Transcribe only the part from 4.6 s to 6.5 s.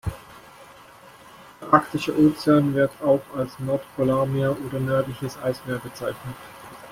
nördliches Eismeer bezeichnet.